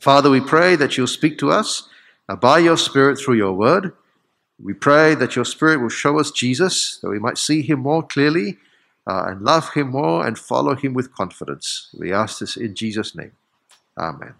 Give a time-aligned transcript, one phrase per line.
[0.00, 1.86] Father, we pray that you'll speak to us
[2.26, 3.92] uh, by your Spirit through your word.
[4.58, 8.02] We pray that your Spirit will show us Jesus, that we might see him more
[8.02, 8.56] clearly
[9.06, 11.90] uh, and love him more and follow him with confidence.
[11.98, 13.32] We ask this in Jesus' name.
[13.98, 14.32] Amen.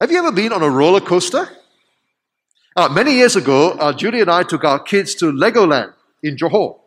[0.00, 1.48] Have you ever been on a roller coaster?
[2.76, 6.78] Uh, many years ago, uh, Judy and I took our kids to Legoland in Johor.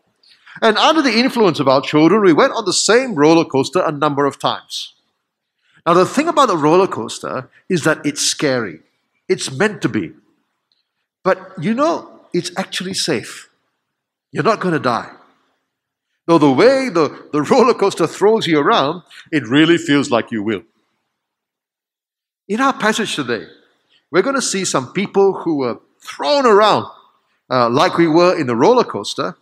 [0.62, 3.92] And under the influence of our children, we went on the same roller coaster a
[3.92, 4.94] number of times.
[5.86, 8.80] Now, the thing about the roller coaster is that it's scary.
[9.28, 10.14] It's meant to be.
[11.24, 13.50] But you know, it's actually safe.
[14.32, 15.12] You're not going to die.
[16.26, 20.42] Though the way the, the roller coaster throws you around, it really feels like you
[20.42, 20.64] will.
[22.48, 23.46] In our passage today,
[24.10, 26.86] we're going to see some people who were thrown around
[27.50, 29.36] uh, like we were in the roller coaster,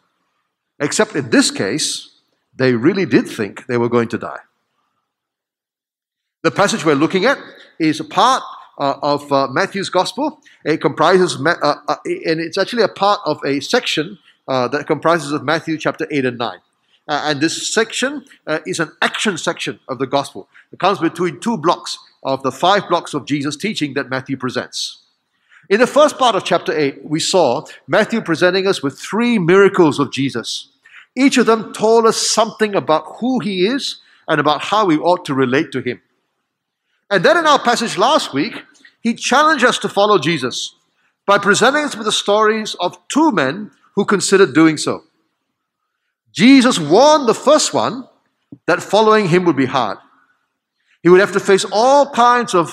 [0.80, 2.10] except in this case,
[2.56, 4.40] they really did think they were going to die.
[6.44, 7.38] The passage we're looking at
[7.78, 8.42] is a part
[8.80, 10.42] uh, of uh, Matthew's Gospel.
[10.66, 15.34] It comprises, uh, uh, and it's actually a part of a section uh, that comprises
[15.34, 16.58] of Matthew chapter 8 and 9.
[17.08, 18.26] Uh, and this section
[18.66, 20.50] is an action section of the Gospel.
[20.74, 25.04] It comes between two blocks of the five blocks of Jesus' teaching that Matthew presents.
[25.70, 30.00] In the first part of chapter 8, we saw Matthew presenting us with three miracles
[30.00, 30.70] of Jesus.
[31.16, 35.24] Each of them told us something about who he is and about how we ought
[35.26, 36.02] to relate to him.
[37.12, 38.56] And then in our passage last week,
[39.02, 40.76] he challenged us to follow Jesus
[41.26, 45.04] by presenting us with the stories of two men who considered doing so.
[46.32, 48.08] Jesus warned the first one
[48.66, 49.98] that following him would be hard.
[51.04, 52.72] He would have to face all kinds of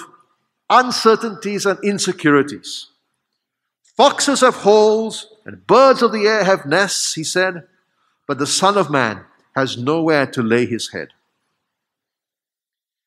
[0.71, 2.87] uncertainties and insecurities.
[3.97, 7.67] Foxes have holes and birds of the air have nests, he said,
[8.29, 9.25] but the Son of Man
[9.57, 11.09] has nowhere to lay his head.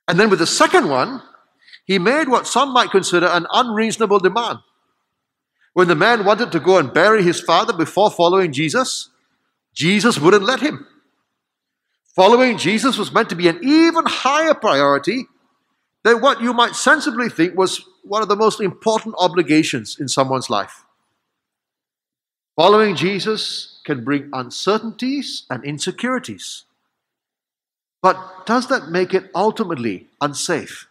[0.07, 1.21] And then with the second one,
[1.85, 4.59] he made what some might consider an unreasonable demand.
[5.73, 9.09] When the man wanted to go and bury his father before following Jesus,
[9.73, 10.85] Jesus wouldn't let him.
[12.15, 15.27] Following Jesus was meant to be an even higher priority
[16.03, 20.49] than what you might sensibly think was one of the most important obligations in someone's
[20.49, 20.83] life.
[22.55, 26.65] Following Jesus can bring uncertainties and insecurities.
[28.01, 30.87] But does that make it ultimately unsafe?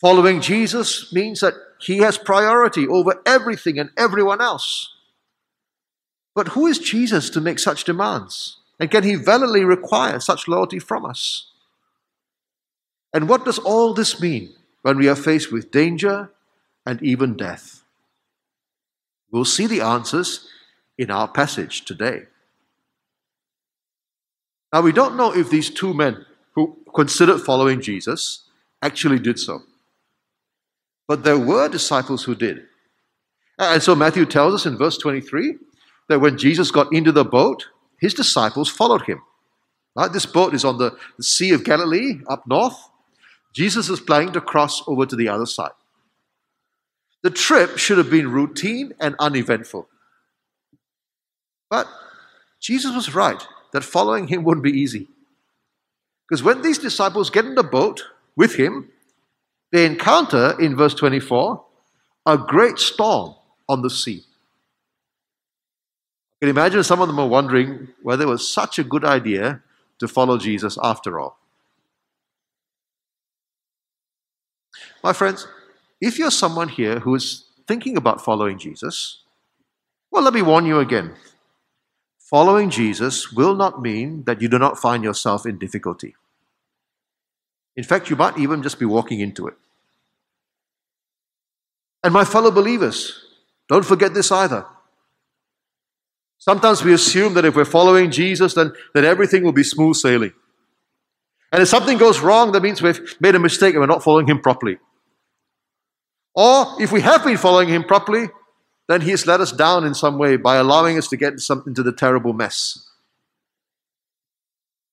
[0.00, 4.90] Following Jesus means that he has priority over everything and everyone else.
[6.34, 8.58] But who is Jesus to make such demands?
[8.80, 11.50] And can he validly require such loyalty from us?
[13.12, 16.30] And what does all this mean when we are faced with danger
[16.86, 17.82] and even death?
[19.30, 20.48] We'll see the answers
[20.98, 22.24] in our passage today.
[24.72, 26.24] Now, we don't know if these two men
[26.54, 28.44] who considered following Jesus
[28.80, 29.62] actually did so.
[31.06, 32.62] But there were disciples who did.
[33.58, 35.56] And so Matthew tells us in verse 23
[36.08, 37.66] that when Jesus got into the boat,
[38.00, 39.22] his disciples followed him.
[39.94, 40.10] Right?
[40.10, 42.76] This boat is on the, the Sea of Galilee up north.
[43.52, 45.72] Jesus is planning to cross over to the other side.
[47.22, 49.86] The trip should have been routine and uneventful.
[51.68, 51.86] But
[52.58, 55.08] Jesus was right that following him wouldn't be easy.
[56.28, 58.04] Because when these disciples get in the boat
[58.36, 58.90] with him,
[59.70, 61.64] they encounter, in verse 24,
[62.26, 63.34] a great storm
[63.68, 64.24] on the sea.
[66.40, 69.62] You can imagine some of them are wondering whether it was such a good idea
[69.98, 71.38] to follow Jesus after all.
[75.02, 75.46] My friends,
[76.00, 79.22] if you're someone here who is thinking about following Jesus,
[80.10, 81.14] well, let me warn you again.
[82.32, 86.16] Following Jesus will not mean that you do not find yourself in difficulty.
[87.76, 89.54] In fact, you might even just be walking into it.
[92.02, 93.22] And my fellow believers,
[93.68, 94.64] don't forget this either.
[96.38, 100.32] Sometimes we assume that if we're following Jesus, then, then everything will be smooth sailing.
[101.52, 104.26] And if something goes wrong, that means we've made a mistake and we're not following
[104.26, 104.78] Him properly.
[106.34, 108.30] Or if we have been following Him properly,
[108.88, 111.82] then He has let us down in some way by allowing us to get into
[111.82, 112.88] the terrible mess.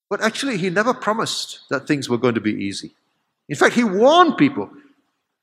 [0.09, 2.95] But actually, He never promised that things were going to be easy.
[3.47, 4.69] In fact, He warned people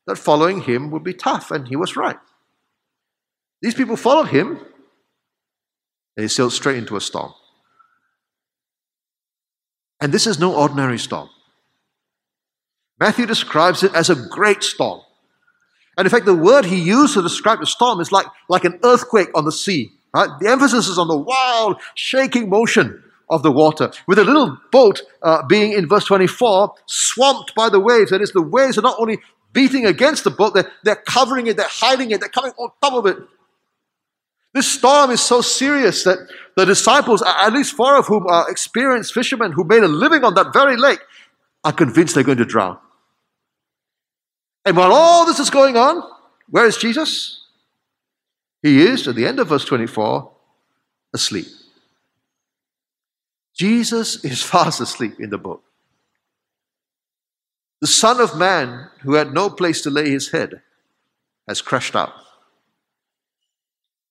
[0.06, 2.18] that following Him would be tough, and He was right.
[3.62, 4.58] These people followed Him,
[6.16, 7.32] and He sailed straight into a storm.
[10.00, 11.30] And this is no ordinary storm.
[12.98, 15.02] Matthew describes it as a great storm.
[15.96, 18.78] And in fact, the word he used to describe the storm is like, like an
[18.84, 19.92] earthquake on the sea.
[20.14, 20.28] Right?
[20.40, 25.02] The emphasis is on the wild, shaking motion of the water, with a little boat
[25.22, 28.10] uh, being in verse 24 swamped by the waves.
[28.10, 29.18] That is, the waves are not only
[29.52, 32.92] beating against the boat, they're, they're covering it, they're hiding it, they're coming on top
[32.92, 33.16] of it.
[34.54, 36.18] This storm is so serious that
[36.56, 40.34] the disciples, at least four of whom are experienced fishermen who made a living on
[40.34, 41.00] that very lake,
[41.64, 42.78] are convinced they're going to drown.
[44.66, 46.02] And while all this is going on,
[46.50, 47.44] where is Jesus?
[48.62, 50.32] He is, at the end of verse 24,
[51.14, 51.46] asleep.
[53.54, 55.62] Jesus is fast asleep in the boat.
[57.80, 60.62] The Son of Man, who had no place to lay his head,
[61.46, 62.12] has crashed out.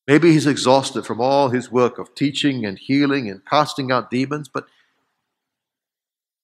[0.07, 4.47] Maybe he's exhausted from all his work of teaching and healing and casting out demons,
[4.47, 4.67] but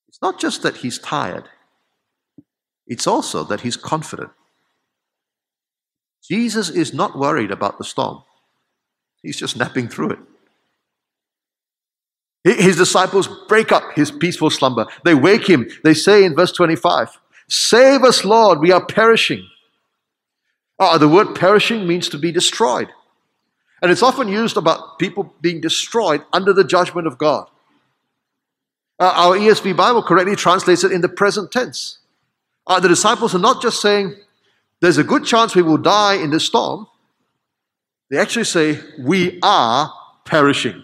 [0.10, 1.48] it's not just that he's tired,
[2.92, 4.32] it's also that he's confident.
[6.22, 8.24] Jesus is not worried about the storm,
[9.24, 10.20] he's just napping through it.
[12.44, 14.88] His disciples break up his peaceful slumber.
[15.06, 15.70] They wake him.
[15.84, 19.48] They say in verse 25, Save us, Lord, we are perishing.
[20.80, 22.90] Uh, the word perishing means to be destroyed.
[23.82, 27.48] And it's often used about people being destroyed under the judgment of God.
[29.00, 32.00] Uh, our ESV Bible correctly translates it in the present tense.
[32.72, 34.16] Uh, the disciples are not just saying,
[34.80, 36.88] There's a good chance we will die in this storm.
[38.10, 40.82] They actually say, We are perishing.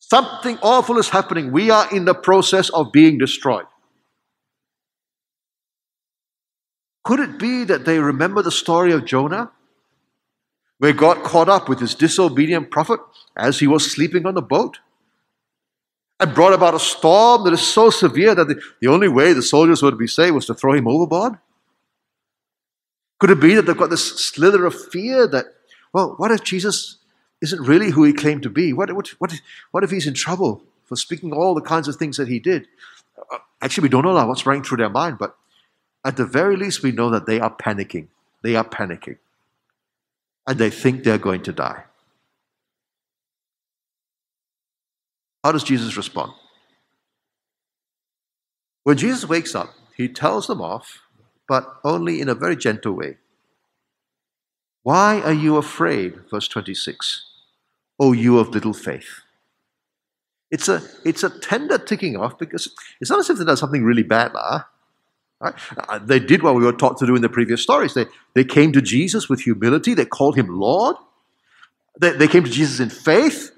[0.00, 1.52] Something awful is happening.
[1.52, 3.66] We are in the process of being destroyed.
[7.04, 9.52] Could it be that they remember the story of Jonah?
[10.78, 12.98] Where God caught up with his disobedient prophet
[13.36, 14.78] as he was sleeping on the boat
[16.20, 19.42] and brought about a storm that is so severe that the, the only way the
[19.42, 21.38] soldiers would be saved was to throw him overboard?
[23.18, 25.46] Could it be that they've got this slither of fear that,
[25.92, 27.00] well, what if Jesus
[27.40, 28.72] isn't really who he claimed to be.
[28.72, 29.40] What, what, what,
[29.70, 32.68] what if he's in trouble for speaking all the kinds of things that he did?
[33.32, 35.36] Uh, actually, we don't know what's running through their mind, but
[36.04, 38.08] at the very least, we know that they are panicking.
[38.42, 39.18] They are panicking.
[40.46, 41.84] And they think they're going to die.
[45.42, 46.32] How does Jesus respond?
[48.84, 51.00] When Jesus wakes up, he tells them off,
[51.48, 53.18] but only in a very gentle way.
[54.82, 56.14] Why are you afraid?
[56.30, 57.26] Verse 26.
[57.98, 59.20] O you of little faith.
[60.50, 63.84] It's a, it's a tender ticking off because it's not as if they done something
[63.84, 64.32] really bad.
[64.34, 64.64] Lah.
[65.40, 65.54] Right?
[65.88, 67.94] Uh, they did what we were taught to do in the previous stories.
[67.94, 69.94] They, they came to Jesus with humility.
[69.94, 70.96] They called him Lord.
[72.00, 73.52] They, they came to Jesus in faith,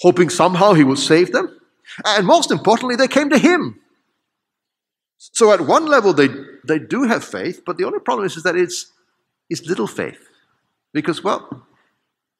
[0.00, 1.58] hoping somehow he will save them.
[2.04, 3.80] And most importantly, they came to him.
[5.18, 6.28] So at one level, they,
[6.66, 8.90] they do have faith, but the only problem is, is that it's,
[9.50, 10.28] it's little faith.
[10.92, 11.66] Because, well,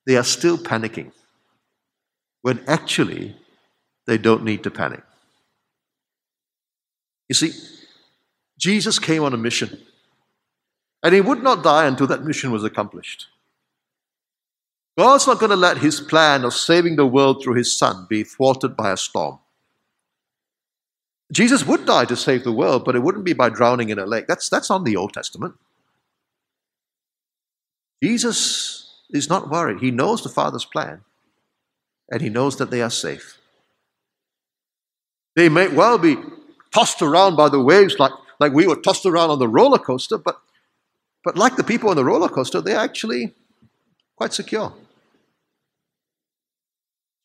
[0.06, 1.12] they are still panicking
[2.42, 3.36] when actually
[4.06, 5.02] they don't need to panic.
[7.28, 7.52] You see,
[8.58, 9.78] Jesus came on a mission,
[11.02, 13.26] and he would not die until that mission was accomplished.
[14.98, 18.22] God's not going to let his plan of saving the world through his son be
[18.22, 19.38] thwarted by a storm.
[21.32, 24.06] Jesus would die to save the world, but it wouldn't be by drowning in a
[24.06, 24.26] lake.
[24.26, 25.54] That's, that's on the Old Testament.
[28.02, 29.80] Jesus is not worried.
[29.80, 31.02] He knows the Father's plan
[32.10, 33.38] and he knows that they are safe.
[35.36, 36.16] They may well be
[36.72, 40.18] tossed around by the waves like, like we were tossed around on the roller coaster,
[40.18, 40.40] but,
[41.22, 43.34] but like the people on the roller coaster, they're actually
[44.20, 44.70] quite secure.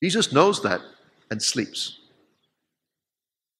[0.02, 0.80] Jesus knows that
[1.30, 2.00] and sleeps.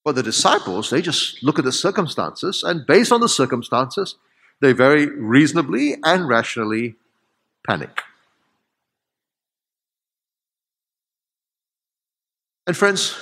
[0.06, 4.14] But the disciples, they just look at the circumstances, and based on the circumstances,
[4.62, 6.94] they very reasonably and rationally
[7.66, 8.00] panic.
[12.66, 13.18] And friends,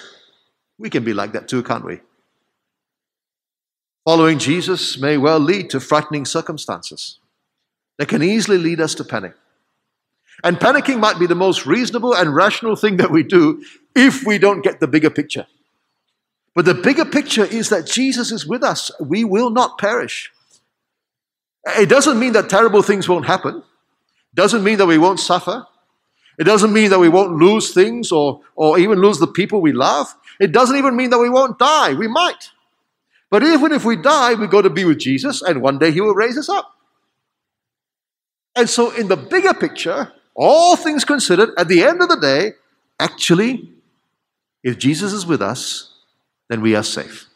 [0.79, 1.99] we can be like that too, can't we?
[4.05, 7.19] Following Jesus may well lead to frightening circumstances
[7.99, 9.35] that can easily lead us to panic.
[10.43, 13.65] And panicking might be the most reasonable and rational thing that we do
[13.95, 15.47] if we don't get the bigger picture.
[16.55, 18.91] But the bigger picture is that Jesus is with us.
[19.01, 20.33] We will not perish.
[21.79, 23.57] It doesn't mean that terrible things won't happen.
[23.57, 25.67] It doesn't mean that we won't suffer.
[26.39, 29.73] It doesn't mean that we won't lose things or, or even lose the people we
[29.73, 30.15] love.
[30.41, 31.95] It doesn't even mean that we won't die.
[31.95, 32.51] We might.
[33.31, 36.01] But even if we die, we go to be with Jesus, and one day He
[36.01, 36.73] will raise us up.
[38.57, 42.53] And so, in the bigger picture, all things considered, at the end of the day,
[42.99, 43.71] actually,
[44.63, 45.93] if Jesus is with us,
[46.49, 47.27] then we are safe.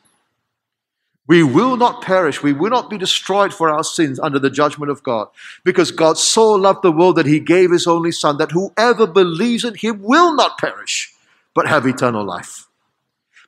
[1.29, 2.43] We will not perish.
[2.43, 5.29] We will not be destroyed for our sins under the judgment of God.
[5.63, 9.63] Because God so loved the world that he gave his only Son, that whoever believes
[9.63, 11.15] in him will not perish,
[11.55, 12.67] but have eternal life.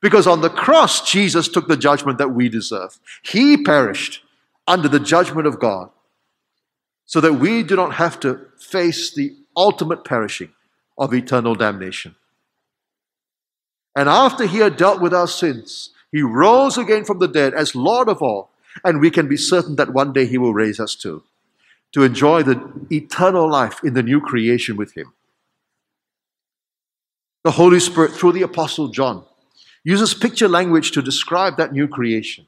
[0.02, 2.99] Because on the cross, Jesus took the judgment that we deserve.
[3.23, 4.23] He perished
[4.66, 5.90] under the judgment of God
[7.07, 10.52] so that we do not have to face the ultimate perishing
[10.99, 12.14] of eternal damnation.
[13.97, 17.75] And after he had dealt with our sins, he rose again from the dead as
[17.75, 18.50] Lord of all,
[18.85, 21.23] and we can be certain that one day he will raise us too,
[21.92, 25.12] to enjoy the eternal life in the new creation with him.
[27.42, 29.25] The Holy Spirit, through the Apostle John,
[29.83, 32.47] uses picture language to describe that new creation.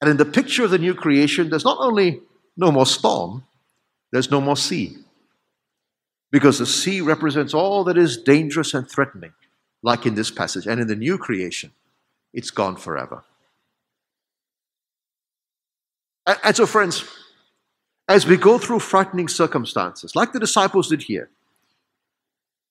[0.00, 2.20] And in the picture of the new creation, there's not only
[2.56, 3.44] no more storm,
[4.10, 4.96] there's no more sea.
[6.30, 9.32] Because the sea represents all that is dangerous and threatening,
[9.82, 10.66] like in this passage.
[10.66, 11.72] And in the new creation,
[12.32, 13.24] it's gone forever.
[16.44, 17.04] And so, friends,
[18.06, 21.30] as we go through frightening circumstances, like the disciples did here,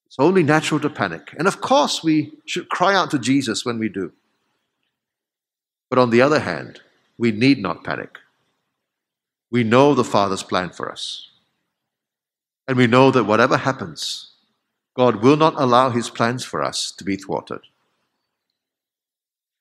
[0.05, 1.33] it's only natural to panic.
[1.37, 4.13] And of course, we should cry out to Jesus when we do.
[5.89, 6.81] But on the other hand,
[7.17, 8.19] we need not panic.
[9.49, 11.29] We know the Father's plan for us.
[12.67, 14.31] And we know that whatever happens,
[14.95, 17.61] God will not allow his plans for us to be thwarted.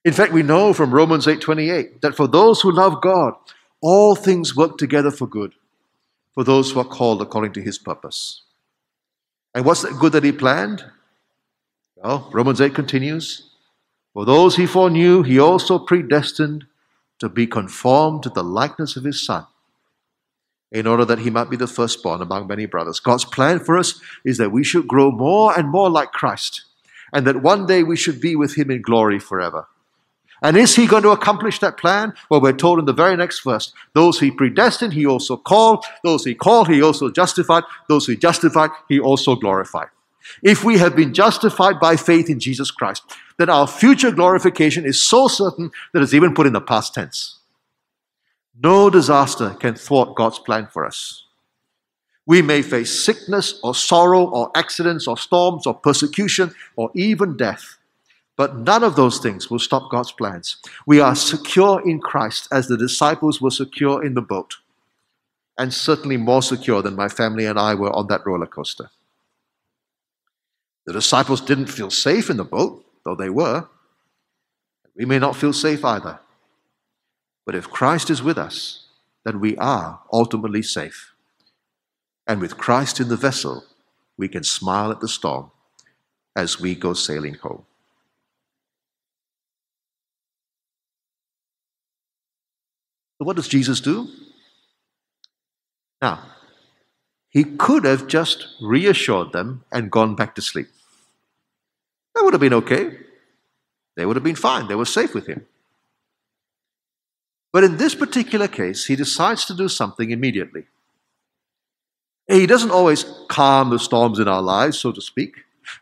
[0.05, 3.35] In fact, we know from Romans 8:28 that for those who love God,
[3.81, 5.55] all things work together for good,
[6.33, 8.43] for those who are called according to his purpose.
[9.55, 10.85] And what's that good that he planned?
[11.97, 13.51] Well, Romans 8 continues
[14.13, 16.67] For those he foreknew, he also predestined
[17.19, 19.47] to be conformed to the likeness of his Son,
[20.73, 23.01] in order that he might be the firstborn among many brothers.
[23.01, 26.65] God's plan for us is that we should grow more and more like Christ,
[27.13, 29.69] and that one day we should be with him in glory forever.
[30.43, 32.13] And is he going to accomplish that plan?
[32.31, 35.85] Well, we're told in the very next verse those he predestined, he also called.
[36.05, 37.65] Those he called, he also justified.
[37.89, 39.89] Those he justified, he also glorified.
[40.43, 43.03] If we have been justified by faith in Jesus Christ,
[43.39, 47.36] then our future glorification is so certain that it's even put in the past tense.
[48.63, 51.25] No disaster can thwart God's plan for us.
[52.27, 57.77] We may face sickness or sorrow or accidents or storms or persecution or even death.
[58.37, 60.57] But none of those things will stop God's plans.
[60.87, 64.57] We are secure in Christ as the disciples were secure in the boat,
[65.57, 68.91] and certainly more secure than my family and I were on that roller coaster.
[70.85, 73.69] The disciples didn't feel safe in the boat, though they were.
[74.95, 76.21] We may not feel safe either.
[77.47, 78.89] But if Christ is with us,
[79.25, 81.15] then we are ultimately safe.
[82.27, 83.65] And with Christ in the vessel,
[84.19, 85.53] we can smile at the storm
[86.35, 87.65] as we go sailing home.
[93.19, 94.09] So what does Jesus do?
[96.03, 96.23] Now,
[97.31, 100.69] he could have just reassured them and gone back to sleep.
[102.15, 102.99] That would have been okay.
[103.97, 104.69] They would have been fine.
[104.69, 105.47] They were safe with him.
[107.57, 110.65] But in this particular case, he decides to do something immediately.
[112.29, 115.37] He doesn't always calm the storms in our lives, so to speak.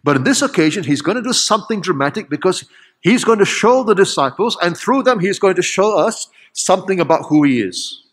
[0.05, 2.65] But in this occasion, he's going to do something dramatic because
[3.01, 7.01] he's going to show the disciples, and through them, he's going to show us something
[7.01, 8.05] about who he is.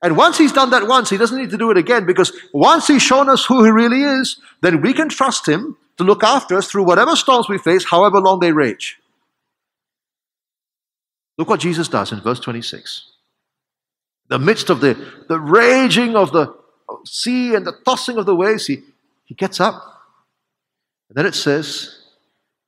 [0.00, 2.86] And once he's done that once, he doesn't need to do it again because once
[2.86, 6.56] he's shown us who he really is, then we can trust him to look after
[6.56, 9.00] us through whatever storms we face, however long they rage.
[11.40, 13.12] Look what Jesus does in verse 26.
[14.30, 14.94] In the midst of the,
[15.26, 16.54] the raging of the
[17.06, 18.82] sea and the tossing of the waves, he,
[19.24, 19.82] he gets up.
[21.08, 22.02] And then it says,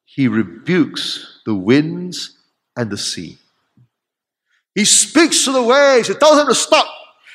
[0.07, 2.39] he rebukes the winds
[2.75, 3.37] and the sea.
[4.75, 6.09] He speaks to the waves.
[6.09, 6.87] He tells them to stop.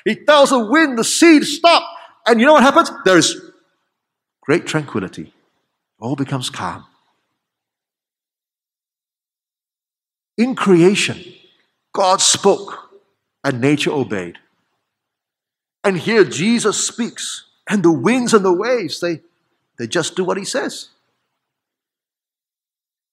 [0.06, 1.84] He tells the wind, the sea to stop.
[2.25, 2.89] And you know what happens?
[3.06, 3.39] There is
[4.41, 5.36] great tranquility.
[6.00, 6.88] All becomes calm.
[10.38, 11.24] In creation,
[11.94, 12.91] God spoke
[13.44, 14.38] and nature obeyed.
[15.84, 19.22] And here Jesus speaks, and the winds and the waves, they,
[19.77, 20.89] they just do what he says.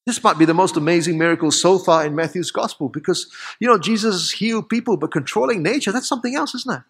[0.06, 3.26] This might be the most amazing miracle so far in Matthew's gospel because,
[3.58, 6.82] you know, Jesus healed people, but controlling nature, that's something else, isn't it?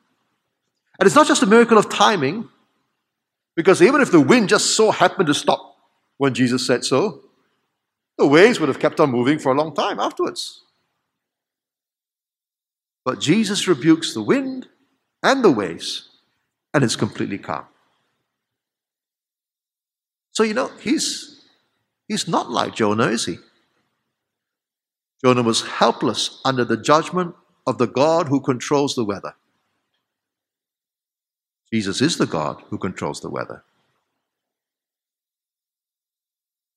[0.99, 2.49] And it's not just a miracle of timing,
[3.55, 5.77] because even if the wind just so happened to stop
[6.17, 7.21] when Jesus said so,
[8.19, 10.63] the waves would have kept on moving for a long time afterwards.
[13.05, 14.69] But Jesus rebukes the wind
[15.23, 16.09] and the waves,
[16.73, 17.67] and it's completely calm.
[20.33, 21.35] So, you know, he's
[22.09, 23.39] He's not like Jonah, is he?
[25.25, 27.35] Jonah was helpless under the judgment
[27.67, 29.35] of the God who controls the weather.
[31.73, 33.65] Jesus is the God who controls the weather.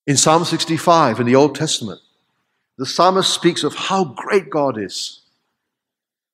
[0.08, 2.00] In Psalm 65 in the Old Testament,
[2.78, 5.20] the psalmist speaks of how great God is.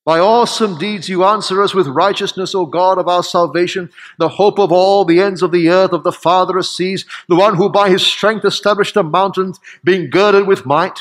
[0.04, 4.60] By awesome deeds you answer us with righteousness, O God of our salvation, the hope
[4.60, 7.90] of all the ends of the earth, of the farthest seas, the one who by
[7.90, 11.00] his strength established the mountains, being girded with might,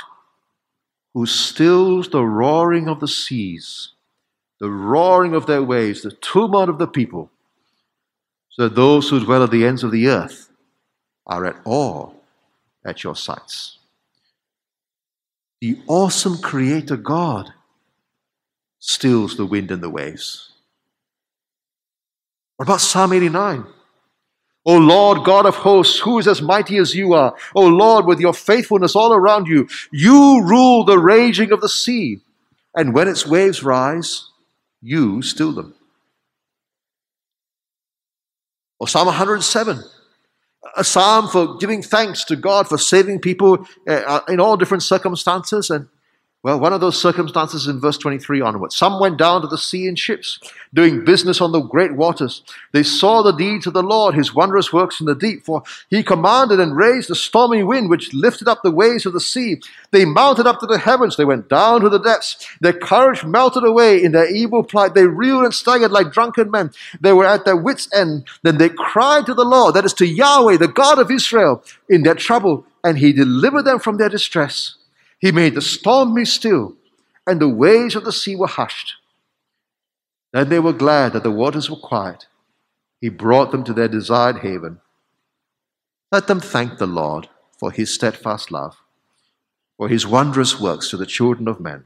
[1.14, 3.92] who stills the roaring of the seas,
[4.60, 7.30] the roaring of their waves, the tumult of the people,
[8.50, 10.50] so that those who dwell at the ends of the earth
[11.28, 12.10] are at awe
[12.86, 13.78] at your sights.
[15.62, 17.54] The awesome Creator God
[18.80, 20.52] stills the wind and the waves.
[22.58, 23.66] What about Psalm 89?
[24.66, 27.36] O Lord God of hosts, who is as mighty as you are?
[27.56, 32.22] O Lord, with your faithfulness all around you, you rule the raging of the sea,
[32.76, 34.30] and when its waves rise,
[34.82, 35.76] you still them.
[38.80, 39.84] Or Psalm 107,
[40.76, 45.70] a psalm for giving thanks to God for saving people uh, in all different circumstances.
[45.70, 45.88] And
[46.44, 48.76] well, one of those circumstances in verse 23 onwards.
[48.76, 50.40] Some went down to the sea in ships,
[50.74, 52.44] doing business on the great waters.
[52.74, 55.46] They saw the deeds of the Lord, his wondrous works in the deep.
[55.46, 59.22] For he commanded and raised a stormy wind, which lifted up the waves of the
[59.22, 59.62] sea.
[59.92, 61.16] They mounted up to the heavens.
[61.16, 62.46] They went down to the depths.
[62.60, 64.96] Their courage melted away in their evil plight.
[64.96, 66.72] They reeled and staggered like drunken men.
[67.00, 68.28] They were at their wits' end.
[68.42, 72.04] Then they cried to the Lord, that is to Yahweh, the God of Israel, in
[72.04, 74.76] their trouble, and he delivered them from their distress.
[75.24, 76.76] He made the storm be still,
[77.26, 78.96] and the waves of the sea were hushed.
[80.34, 82.28] Then they were glad that the waters were quiet.
[83.00, 84.82] He brought them to their desired haven.
[86.12, 88.76] Let them thank the Lord for his steadfast love,
[89.78, 91.86] for his wondrous works to the children of men.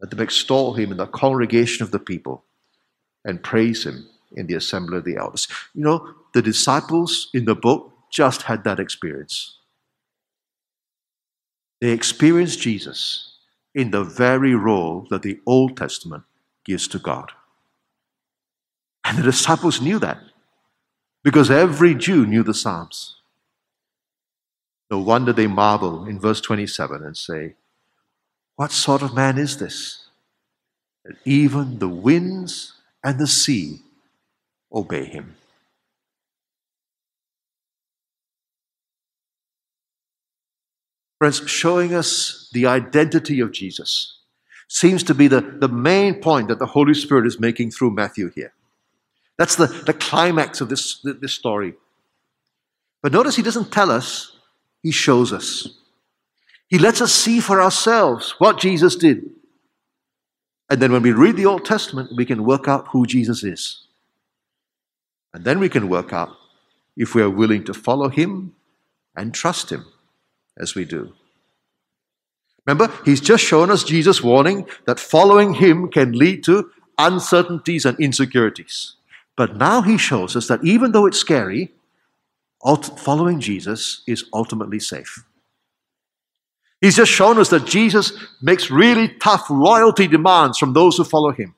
[0.00, 2.44] Let them extol him in the congregation of the people
[3.26, 5.48] and praise him in the assembly of the elders.
[5.74, 9.58] You know, the disciples in the book just had that experience.
[11.80, 13.36] They experience Jesus
[13.74, 16.24] in the very role that the Old Testament
[16.64, 17.32] gives to God.
[19.04, 20.18] And the disciples knew that
[21.22, 23.16] because every Jew knew the Psalms.
[24.90, 27.54] No wonder they marvel in verse 27 and say,
[28.56, 30.08] What sort of man is this?
[31.04, 33.80] That even the winds and the sea
[34.72, 35.36] obey him.
[41.20, 44.20] Friends, showing us the identity of Jesus
[44.68, 48.30] seems to be the, the main point that the Holy Spirit is making through Matthew
[48.30, 48.54] here.
[49.36, 51.74] That's the, the climax of this, this story.
[53.02, 54.38] But notice he doesn't tell us,
[54.82, 55.68] he shows us.
[56.68, 59.28] He lets us see for ourselves what Jesus did.
[60.70, 63.84] And then when we read the Old Testament, we can work out who Jesus is.
[65.34, 66.30] And then we can work out
[66.96, 68.54] if we are willing to follow him
[69.14, 69.84] and trust him
[70.58, 71.12] as we do.
[72.66, 77.98] Remember, he's just shown us Jesus' warning that following him can lead to uncertainties and
[77.98, 78.96] insecurities.
[79.36, 81.72] But now he shows us that even though it's scary,
[82.98, 85.24] following Jesus is ultimately safe.
[86.80, 91.32] He's just shown us that Jesus makes really tough loyalty demands from those who follow
[91.32, 91.54] him.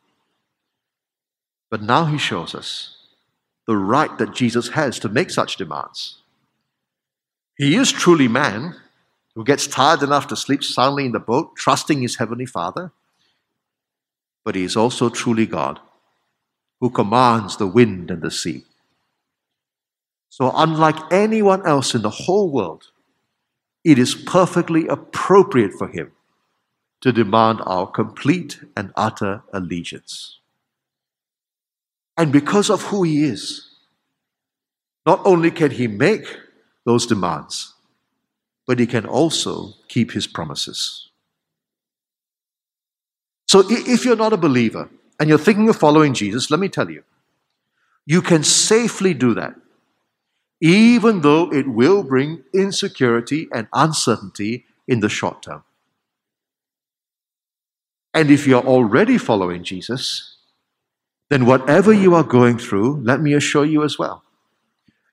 [1.71, 2.97] But now he shows us
[3.67, 6.22] the right that Jesus has to make such demands.
[7.63, 8.75] He is truly man,
[9.37, 12.91] who gets tired enough to sleep soundly in the boat, trusting his heavenly Father.
[14.45, 15.79] But he is also truly God,
[16.81, 18.65] who commands the wind and the sea.
[20.29, 22.91] So, unlike anyone else in the whole world,
[23.85, 26.11] it is perfectly appropriate for him
[27.01, 30.41] to demand our complete and utter allegiance.
[32.17, 33.71] And because of who he is,
[35.07, 36.27] not only can he make
[36.85, 37.75] those demands,
[38.67, 41.09] but he can also keep his promises.
[43.49, 44.89] So if you're not a believer
[45.21, 47.05] and you're thinking of following Jesus, let me tell you,
[48.07, 49.55] you can safely do that,
[50.61, 55.65] even though it will bring insecurity and uncertainty in the short term.
[58.15, 60.37] And if you're already following Jesus,
[61.31, 64.23] then whatever you are going through, let me assure you as well,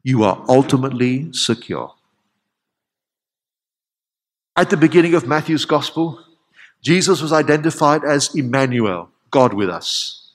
[0.03, 1.93] you are ultimately secure.
[4.55, 6.23] At the beginning of Matthew's Gospel,
[6.81, 10.31] Jesus was identified as Emmanuel, God with us.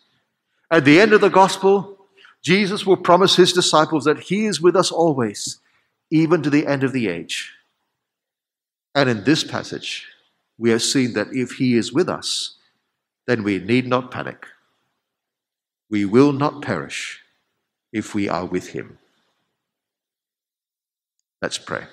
[0.71, 1.99] At the end of the Gospel,
[2.43, 5.61] Jesus will promise his disciples that he is with us always,
[6.11, 7.53] even to the end of the age.
[8.95, 10.07] And in this passage,
[10.59, 12.57] we have seen that if he is with us,
[13.27, 14.47] then we need not panic.
[15.91, 17.21] We will not perish
[17.93, 18.99] if we are with him.
[21.45, 21.85] Let's pray.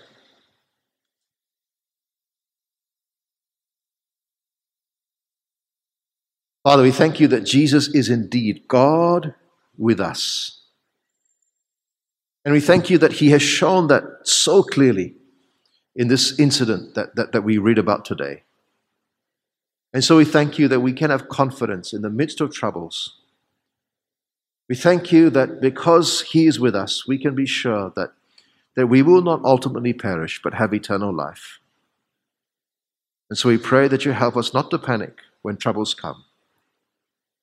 [6.63, 9.35] Father, we thank you that Jesus is indeed God
[9.77, 10.61] with us.
[12.45, 15.15] And we thank you that he has shown that so clearly
[15.97, 18.43] in this incident that, that, that we read about today.
[19.93, 23.19] And so we thank you that we can have confidence in the midst of troubles.
[24.69, 28.13] We thank you that because he is with us, we can be sure that
[28.75, 29.25] that we will hmm.
[29.25, 31.59] not ultimately perish, but have eternal life.
[33.29, 36.25] And so we pray that you help us not to panic when troubles come,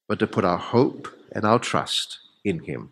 [0.06, 2.90] but to put our hope and our trust in Him.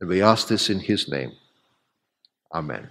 [0.00, 1.32] And we ask this in His name.
[2.52, 2.90] Amen.